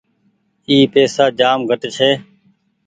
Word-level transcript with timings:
اي 0.69 0.77
پئيسا 0.91 1.25
جآم 1.39 1.59
گھٽ 1.69 1.81
ڇي۔ 1.95 2.11